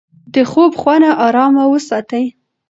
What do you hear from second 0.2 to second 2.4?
د خوب خونه ارامه وساتئ.